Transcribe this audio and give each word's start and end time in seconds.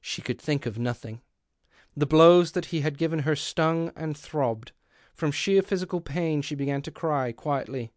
She 0.00 0.22
could 0.22 0.40
think 0.40 0.64
of 0.64 0.78
nothing. 0.78 1.20
The 1.94 2.06
blows 2.06 2.52
that 2.52 2.64
he 2.72 2.80
had 2.80 2.96
given 2.96 3.18
her 3.18 3.36
stung 3.36 3.92
and 3.94 4.16
throbbed; 4.16 4.72
from 5.12 5.30
sheer 5.30 5.60
physical 5.60 6.00
pain 6.00 6.40
she 6.40 6.54
began 6.54 6.80
to 6.80 6.90
cry— 6.90 7.30
quietly. 7.32 7.92